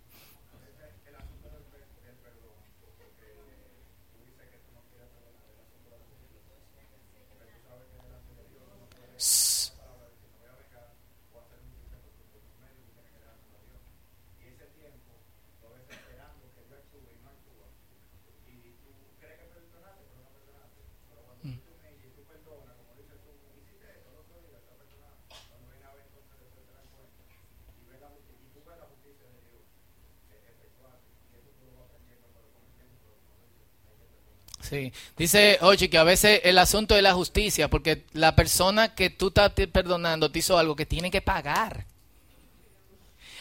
[34.67, 34.86] Sí,
[35.17, 39.27] dice oye que a veces el asunto de la justicia, porque la persona que tú
[39.27, 41.85] estás perdonando te hizo algo que tiene que pagar.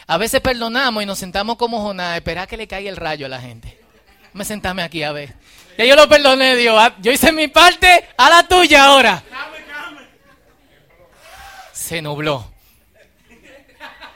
[0.07, 3.29] A veces perdonamos y nos sentamos como Jonás, esperar que le caiga el rayo a
[3.29, 3.77] la gente.
[4.33, 5.35] Me sentame aquí a ver.
[5.77, 6.75] Ya yo lo perdoné, Dios.
[6.79, 9.23] Ah, yo hice mi parte, a la tuya ahora.
[11.73, 12.51] Se nubló.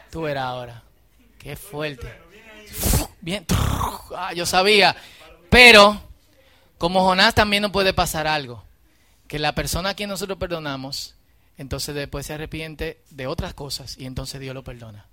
[0.09, 0.83] Tú verás ahora.
[1.37, 2.07] Qué fuerte.
[3.19, 3.45] Bien.
[4.15, 4.95] Ah, yo sabía.
[5.49, 6.01] Pero
[6.81, 8.63] como Jonás también no puede pasar algo,
[9.27, 11.13] que la persona a quien nosotros perdonamos,
[11.55, 15.05] entonces después se arrepiente de otras cosas y entonces Dios lo perdona.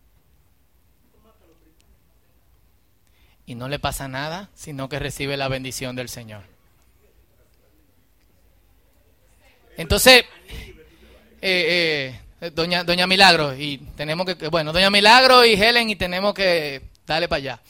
[3.45, 6.45] Y no le pasa nada, sino que recibe la bendición del Señor.
[9.77, 10.25] Entonces,
[11.43, 16.33] eh, eh, doña, doña Milagro, y tenemos que, bueno, Doña Milagro y Helen, y tenemos
[16.33, 17.61] que darle para allá.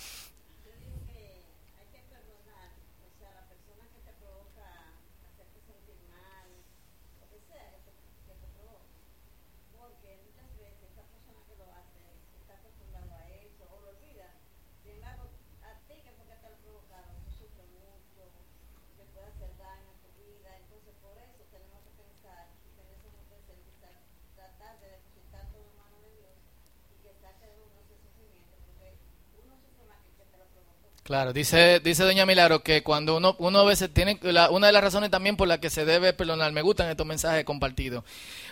[31.09, 34.85] Claro, dice, dice Doña Milagro que cuando uno, uno a veces tiene, una de las
[34.85, 38.05] razones también por las que se debe perdonar, me gustan estos mensajes compartidos,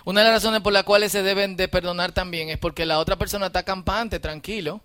[0.07, 2.99] una de las razones por las cuales se deben de perdonar también es porque la
[2.99, 4.81] otra persona está campante, tranquilo,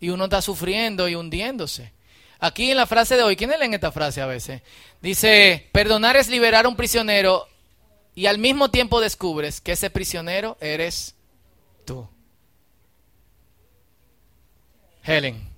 [0.00, 1.92] y uno está sufriendo y hundiéndose.
[2.38, 4.62] Aquí en la frase de hoy, ¿quién leen esta frase a veces?
[5.02, 7.48] Dice, perdonar es liberar a un prisionero
[8.14, 11.14] y al mismo tiempo descubres que ese prisionero eres
[11.84, 12.08] tú.
[15.02, 15.57] Helen.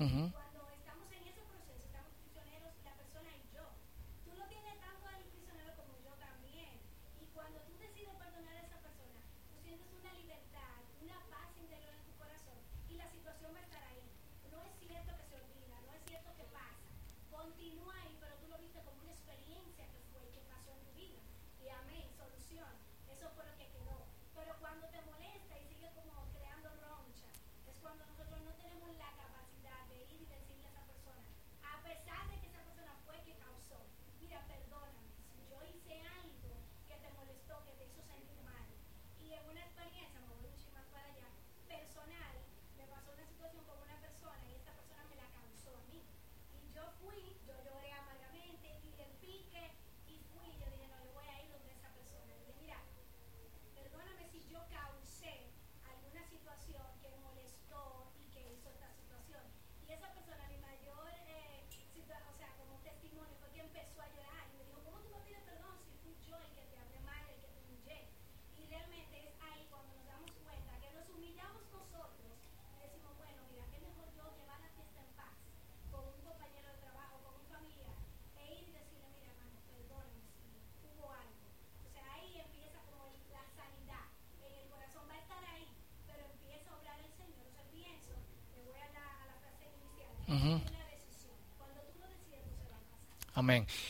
[0.00, 0.39] Mm-hmm.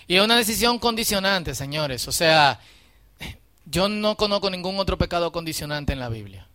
[0.06, 2.08] Y es una decisión condicionante, señores.
[2.08, 2.60] O sea,
[3.64, 6.48] yo no conozco ningún otro pecado condicionante en la Biblia.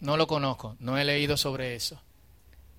[0.00, 2.00] No lo conozco, no he leído sobre eso.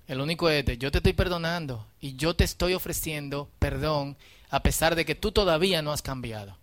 [0.06, 4.16] El único es este, yo te estoy perdonando y yo te estoy ofreciendo perdón
[4.50, 6.56] a pesar de que tú todavía no has cambiado.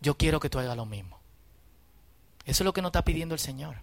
[0.00, 1.20] Yo quiero que tú hagas lo mismo.
[2.44, 3.76] Eso es lo que nos está pidiendo el Señor.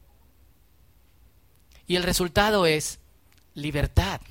[1.87, 2.99] Y el resultado es
[3.53, 4.21] libertad.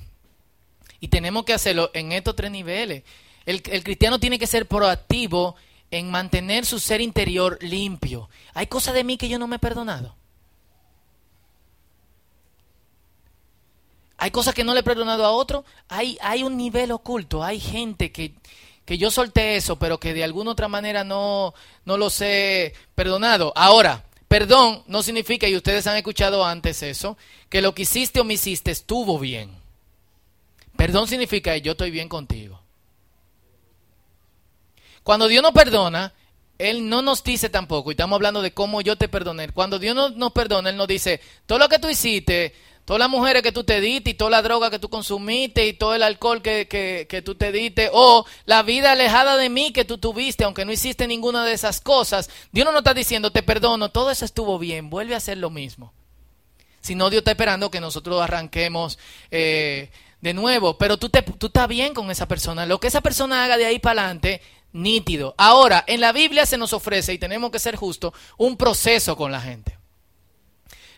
[0.99, 3.03] Y tenemos que hacerlo en estos tres niveles.
[3.45, 5.55] El, el cristiano tiene que ser proactivo
[5.91, 8.29] en mantener su ser interior limpio.
[8.53, 10.15] Hay cosas de mí que yo no me he perdonado.
[14.17, 15.63] Hay cosas que no le he perdonado a otro.
[15.87, 17.41] Hay, hay un nivel oculto.
[17.41, 18.33] Hay gente que,
[18.85, 21.53] que yo solté eso, pero que de alguna otra manera no,
[21.85, 23.53] no los he perdonado.
[23.55, 27.17] Ahora, perdón no significa, y ustedes han escuchado antes eso,
[27.49, 29.58] que lo que hiciste o me hiciste estuvo bien.
[30.79, 32.57] Perdón significa yo estoy bien contigo.
[35.03, 36.13] Cuando Dios nos perdona,
[36.57, 39.49] Él no nos dice tampoco, y estamos hablando de cómo yo te perdoné.
[39.49, 43.09] Cuando Dios no- nos perdona, Él nos dice, todo lo que tú hiciste, todas las
[43.09, 46.01] mujeres que tú te diste, y toda la droga que tú consumiste, y todo el
[46.01, 49.97] alcohol que, que, que tú te diste, o la vida alejada de mí que tú
[49.97, 53.89] tuviste, aunque no hiciste ninguna de esas cosas, Dios no nos está diciendo, te perdono,
[53.89, 55.91] todo eso estuvo bien, vuelve a hacer lo mismo.
[56.79, 58.97] Si no, Dios está esperando que nosotros arranquemos
[59.31, 59.89] eh,
[60.21, 60.77] de nuevo.
[60.77, 62.65] Pero tú, te, tú estás bien con esa persona.
[62.65, 65.35] Lo que esa persona haga de ahí para adelante, nítido.
[65.37, 69.31] Ahora, en la Biblia se nos ofrece, y tenemos que ser justos, un proceso con
[69.31, 69.77] la gente.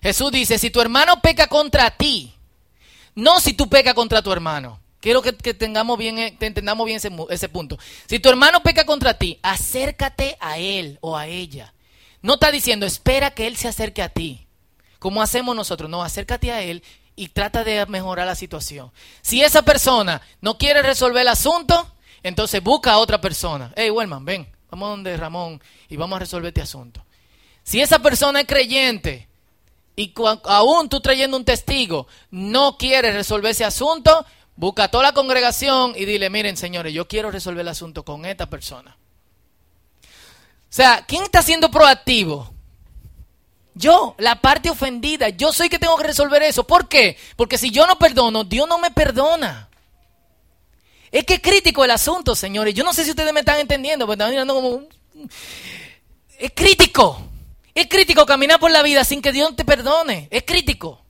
[0.02, 2.34] Jesús dice, si tu hermano peca contra ti,
[3.16, 4.80] no si tú pecas contra tu hermano.
[5.00, 7.78] Quiero que, que tengamos bien, eh, que entendamos bien ese, ese punto.
[8.08, 11.74] Si tu hermano peca contra ti, acércate a él o a ella.
[12.22, 14.48] No está diciendo, espera que él se acerque a ti.
[15.00, 16.84] Como hacemos nosotros, no, acércate a él
[17.22, 18.92] y trata de mejorar la situación.
[19.22, 23.72] Si esa persona no quiere resolver el asunto, entonces busca a otra persona.
[23.76, 27.06] Hey, Wellman, ven, vamos donde Ramón y vamos a resolver este asunto.
[27.62, 29.28] Si esa persona es creyente
[29.96, 30.12] y
[30.46, 35.94] aún tú trayendo un testigo no quiere resolver ese asunto, busca a toda la congregación
[35.96, 38.98] y dile, miren señores, yo quiero resolver el asunto con esta persona.
[40.04, 40.08] O
[40.74, 42.52] sea, ¿quién está siendo proactivo?
[43.74, 46.66] Yo, la parte ofendida, yo soy que tengo que resolver eso.
[46.66, 47.18] ¿Por qué?
[47.36, 49.70] Porque si yo no perdono, Dios no me perdona.
[51.12, 52.74] Es que es crítico el asunto, señores.
[52.74, 54.82] Yo no sé si ustedes me están entendiendo, pero están mirando como...
[56.38, 57.22] Es crítico.
[57.74, 60.28] Es crítico caminar por la vida sin que Dios te perdone.
[60.32, 61.02] Es crítico.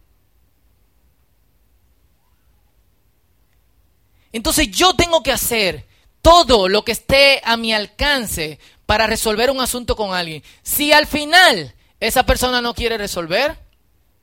[4.31, 5.85] Entonces yo tengo que hacer
[6.21, 10.43] todo lo que esté a mi alcance para resolver un asunto con alguien.
[10.61, 13.57] Si al final esa persona no quiere resolver,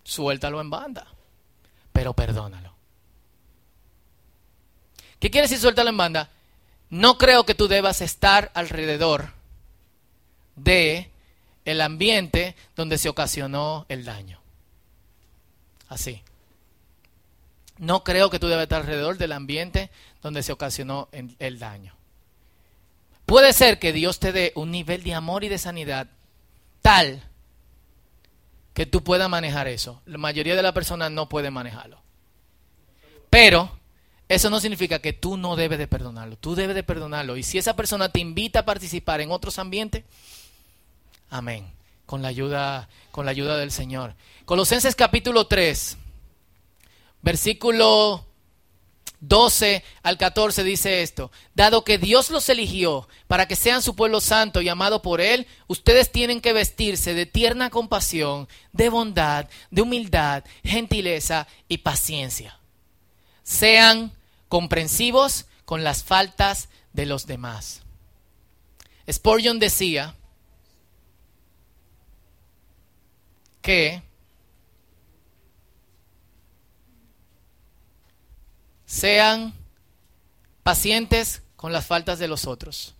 [0.02, 1.06] suéltalo en banda,
[1.92, 2.74] pero perdónalo.
[5.20, 6.30] ¿Qué quiere decir suéltalo en banda?
[6.90, 9.32] No creo que tú debas estar alrededor
[10.56, 11.10] de
[11.64, 14.40] el ambiente donde se ocasionó el daño.
[15.88, 16.22] Así.
[17.76, 21.94] No creo que tú debas estar alrededor del ambiente donde se ocasionó el, el daño.
[23.24, 26.08] Puede ser que Dios te dé un nivel de amor y de sanidad
[26.82, 27.27] tal
[28.78, 30.00] que tú puedas manejar eso.
[30.06, 32.00] La mayoría de las personas no puede manejarlo.
[33.28, 33.76] Pero
[34.28, 36.36] eso no significa que tú no debes de perdonarlo.
[36.36, 37.36] Tú debes de perdonarlo.
[37.36, 40.04] Y si esa persona te invita a participar en otros ambientes,
[41.28, 41.68] amén.
[42.06, 44.14] Con la ayuda, con la ayuda del Señor.
[44.44, 45.96] Colosenses capítulo 3.
[47.22, 48.27] versículo
[49.20, 54.20] 12 al 14 dice esto, dado que Dios los eligió para que sean su pueblo
[54.20, 59.82] santo y amado por Él, ustedes tienen que vestirse de tierna compasión, de bondad, de
[59.82, 62.58] humildad, gentileza y paciencia.
[63.42, 64.12] Sean
[64.48, 67.82] comprensivos con las faltas de los demás.
[69.10, 70.14] Spurgeon decía
[73.62, 74.02] que
[78.88, 79.52] sean
[80.62, 82.94] pacientes con las faltas de los otros,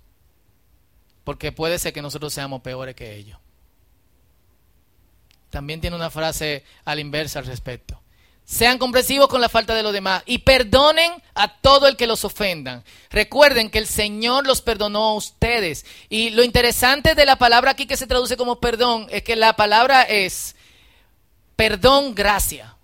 [1.25, 3.39] porque puede ser que nosotros seamos peores que ellos.
[5.49, 7.99] También tiene una frase al inverso al respecto.
[8.45, 12.23] Sean comprensivos con la falta de los demás y perdonen a todo el que los
[12.23, 12.85] ofendan.
[13.09, 15.87] Recuerden que el Señor los perdonó a ustedes.
[16.11, 19.57] Y lo interesante de la palabra aquí que se traduce como perdón es que la
[19.57, 20.55] palabra es
[21.57, 22.78] perdón, gracia.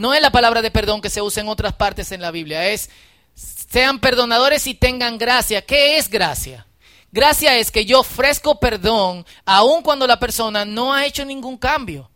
[0.00, 2.70] No es la palabra de perdón que se usa en otras partes en la Biblia,
[2.70, 2.88] es
[3.34, 5.60] sean perdonadores y tengan gracia.
[5.60, 6.66] ¿Qué es gracia?
[7.12, 12.08] Gracia es que yo ofrezco perdón aun cuando la persona no ha hecho ningún cambio.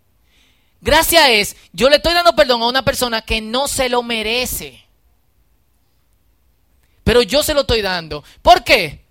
[0.80, 4.82] Gracia es, yo le estoy dando perdón a una persona que no se lo merece.
[7.04, 8.24] Pero yo se lo estoy dando.
[8.40, 9.04] ¿Por qué?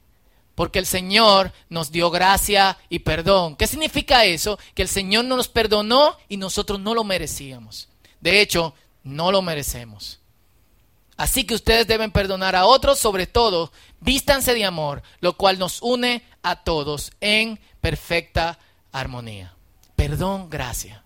[0.55, 3.55] Porque el Señor nos dio gracia y perdón.
[3.55, 4.57] ¿Qué significa eso?
[4.73, 7.92] Que el Señor nos perdonó y nosotros no lo merecíamos.
[8.23, 10.21] De hecho, no lo merecemos.
[11.17, 15.81] Así que ustedes deben perdonar a otros, sobre todo, vístanse de amor, lo cual nos
[15.81, 18.57] une a todos en perfecta
[18.93, 19.53] armonía.
[19.97, 21.03] Perdón, gracia.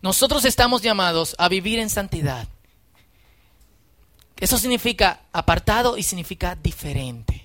[0.00, 2.46] Nosotros estamos llamados a vivir en santidad.
[4.38, 7.41] Eso significa apartado y significa diferente.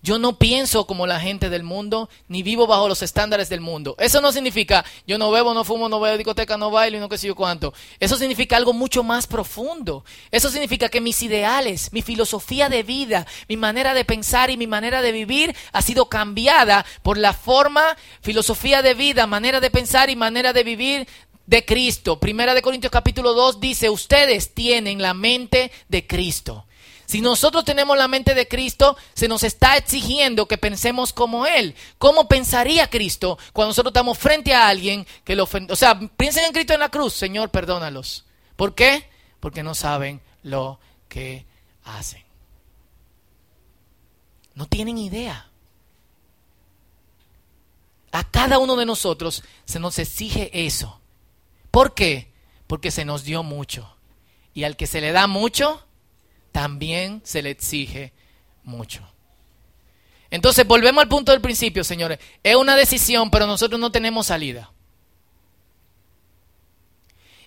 [0.00, 3.96] Yo no pienso como la gente del mundo, ni vivo bajo los estándares del mundo.
[3.98, 7.08] Eso no significa yo no bebo, no fumo, no a discoteca, no bailo y no
[7.08, 7.74] qué sé yo cuánto.
[7.98, 10.04] Eso significa algo mucho más profundo.
[10.30, 14.68] Eso significa que mis ideales, mi filosofía de vida, mi manera de pensar y mi
[14.68, 20.10] manera de vivir ha sido cambiada por la forma, filosofía de vida, manera de pensar
[20.10, 21.08] y manera de vivir
[21.46, 22.20] de Cristo.
[22.20, 26.66] Primera de Corintios capítulo 2 dice, ustedes tienen la mente de Cristo.
[27.08, 31.74] Si nosotros tenemos la mente de Cristo, se nos está exigiendo que pensemos como Él.
[31.96, 35.72] ¿Cómo pensaría Cristo cuando nosotros estamos frente a alguien que lo ofende?
[35.72, 37.14] O sea, piensen en Cristo en la cruz.
[37.14, 38.26] Señor, perdónalos.
[38.56, 39.08] ¿Por qué?
[39.40, 41.46] Porque no saben lo que
[41.82, 42.22] hacen.
[44.54, 45.48] No tienen idea.
[48.12, 51.00] A cada uno de nosotros se nos exige eso.
[51.70, 52.30] ¿Por qué?
[52.66, 53.96] Porque se nos dio mucho.
[54.52, 55.87] Y al que se le da mucho,
[56.58, 58.12] también se le exige
[58.64, 59.08] mucho.
[60.28, 62.18] Entonces, volvemos al punto del principio, señores.
[62.42, 64.72] Es una decisión, pero nosotros no tenemos salida.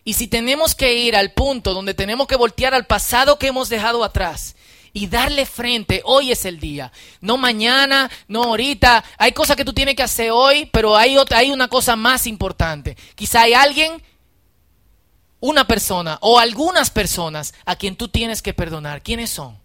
[0.06, 3.68] Y si tenemos que ir al punto donde tenemos que voltear al pasado que hemos
[3.68, 4.56] dejado atrás
[4.94, 9.04] y darle frente, hoy es el día, no mañana, no ahorita.
[9.18, 12.28] Hay cosas que tú tienes que hacer hoy, pero hay, otra, hay una cosa más
[12.28, 12.96] importante.
[13.16, 14.02] Quizá hay alguien
[15.42, 19.02] una persona o algunas personas a quien tú tienes que perdonar.
[19.02, 19.60] ¿Quiénes son?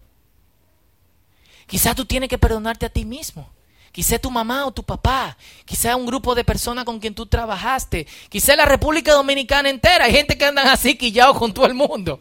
[1.67, 3.49] Quizá tú tienes que perdonarte a ti mismo.
[3.91, 5.37] Quizá tu mamá o tu papá.
[5.65, 8.05] Quizá un grupo de personas con quien tú trabajaste.
[8.29, 10.05] Quizá la República Dominicana entera.
[10.05, 12.19] Hay gente que andan así quillados con todo el mundo.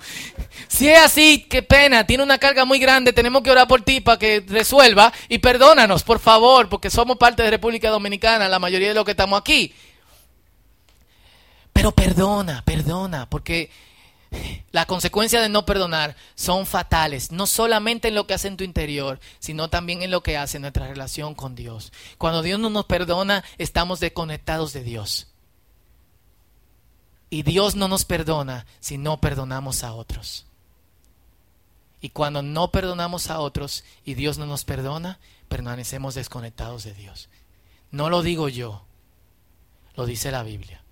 [0.69, 2.07] Si es así, qué pena.
[2.07, 3.13] Tiene una carga muy grande.
[3.13, 5.13] Tenemos que orar por ti para que resuelva.
[5.29, 9.11] Y perdónanos, por favor, porque somos parte de República Dominicana, la mayoría de los que
[9.11, 9.75] estamos aquí.
[11.93, 13.71] Perdona, perdona, porque
[14.73, 18.65] las consecuencias de no perdonar son fatales, no solamente en lo que hace en tu
[18.65, 21.93] interior, sino también en lo que hace en nuestra relación con Dios.
[22.19, 25.29] Cuando Dios no nos perdona, estamos desconectados de Dios.
[27.31, 30.47] Y Dios no nos perdona si no perdonamos a otros.
[32.01, 35.19] Y cuando no perdonamos a otros y Dios no nos perdona,
[35.49, 37.29] permanecemos desconectados de Dios.
[37.91, 38.85] No lo digo yo,
[39.97, 40.83] lo dice la Biblia.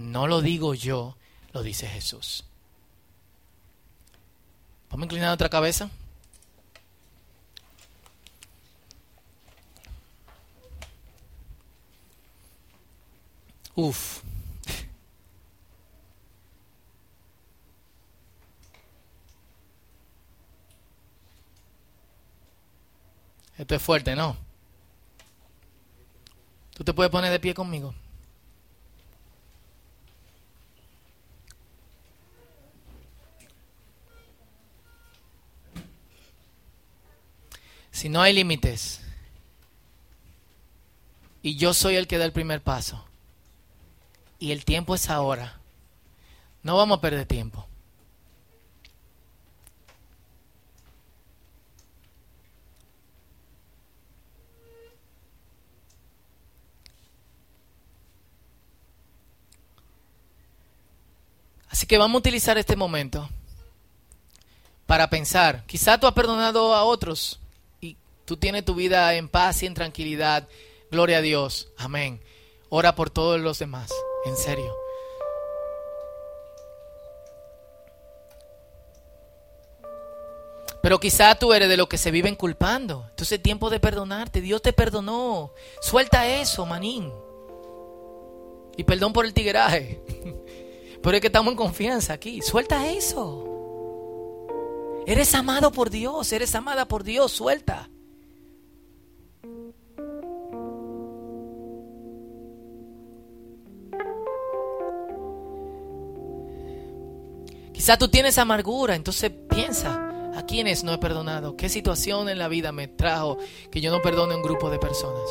[0.00, 1.14] No lo digo yo,
[1.52, 2.44] lo dice Jesús.
[4.88, 5.90] Vamos a inclinar nuestra cabeza.
[13.74, 14.22] Uf.
[23.58, 24.34] Esto es fuerte, ¿no?
[26.74, 27.94] ¿Tú te puedes poner de pie conmigo?
[38.00, 39.02] Si no hay límites
[41.42, 43.04] y yo soy el que da el primer paso,
[44.38, 45.60] Y el tiempo es ahora.
[46.62, 47.66] No vamos a perder tiempo.
[61.68, 63.28] Así que vamos a utilizar este momento
[64.86, 65.66] para pensar.
[65.66, 67.38] Quizá tú has perdonado a otros
[68.30, 70.46] tú tienes tu vida en paz y en tranquilidad.
[70.88, 71.72] Gloria a Dios.
[71.76, 72.20] Amén.
[72.68, 73.90] Ora por todos los demás.
[74.24, 74.72] En serio.
[80.80, 83.04] Pero quizá tú eres de los que se viven culpando.
[83.10, 84.40] Entonces es tiempo de perdonarte.
[84.40, 85.52] Dios te perdonó.
[85.80, 87.12] Suelta eso, manín.
[88.76, 90.00] Y perdón por el tigueraje.
[91.02, 92.42] Pero es que estamos en confianza aquí.
[92.42, 93.44] Suelta eso.
[95.04, 96.32] Eres amado por Dios.
[96.32, 97.32] Eres amada por Dios.
[97.32, 97.90] Suelta.
[107.90, 111.56] Quizá tú tienes amargura, entonces piensa, ¿a quiénes no he perdonado?
[111.56, 113.36] ¿Qué situación en la vida me trajo
[113.68, 115.28] que yo no perdone a un grupo de personas?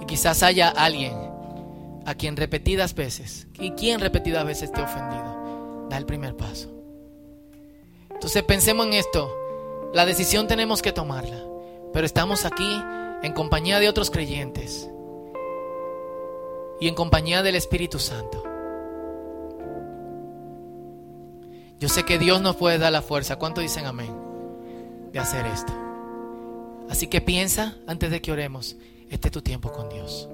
[0.00, 1.12] Y quizás haya alguien
[2.04, 6.72] a quien repetidas veces, y quien repetidas veces te ha ofendido, da el primer paso.
[8.10, 9.32] Entonces pensemos en esto,
[9.94, 11.40] la decisión tenemos que tomarla,
[11.92, 12.82] pero estamos aquí
[13.22, 14.88] en compañía de otros creyentes
[16.80, 18.44] y en compañía del Espíritu Santo.
[21.80, 23.36] Yo sé que Dios nos puede dar la fuerza.
[23.36, 24.12] ¿Cuánto dicen amén?
[25.12, 25.72] De hacer esto.
[26.90, 28.76] Así que piensa antes de que oremos.
[29.10, 30.28] Este es tu tiempo con Dios.